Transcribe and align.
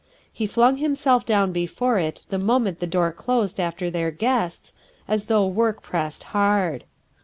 He 0.33 0.47
flung 0.47 0.77
himself 0.77 1.27
down 1.27 1.51
before 1.51 1.99
it 1.99 2.25
the 2.29 2.39
moment 2.39 2.79
the 2.79 2.87
door 2.87 3.11
closed 3.11 3.59
after 3.59 3.91
their 3.91 4.09
guests, 4.09 4.73
as 5.07 5.25
though 5.25 5.45
work 5.45 5.83
pressed 5.83 6.23
hard. 6.33 6.85